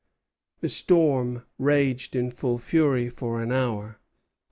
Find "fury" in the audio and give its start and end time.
2.57-3.07